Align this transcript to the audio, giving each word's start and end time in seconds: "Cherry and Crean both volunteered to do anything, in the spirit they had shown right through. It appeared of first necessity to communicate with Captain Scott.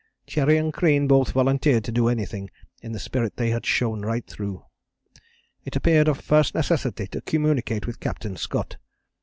"Cherry 0.25 0.57
and 0.57 0.73
Crean 0.73 1.07
both 1.07 1.31
volunteered 1.33 1.83
to 1.83 1.91
do 1.91 2.07
anything, 2.07 2.49
in 2.81 2.91
the 2.91 2.97
spirit 2.97 3.37
they 3.37 3.51
had 3.51 3.67
shown 3.67 4.01
right 4.03 4.25
through. 4.25 4.65
It 5.63 5.75
appeared 5.75 6.07
of 6.07 6.19
first 6.19 6.55
necessity 6.55 7.05
to 7.09 7.21
communicate 7.21 7.85
with 7.85 7.99
Captain 7.99 8.35
Scott. 8.35 8.77